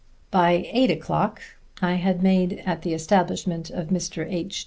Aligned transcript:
By 0.31 0.65
eight 0.73 0.89
o'clock 0.89 1.43
I 1.79 1.93
had 1.97 2.23
made 2.23 2.63
at 2.65 2.81
the 2.81 2.95
establishment 2.95 3.69
of 3.69 3.89
Mr. 3.89 4.25
H. 4.27 4.59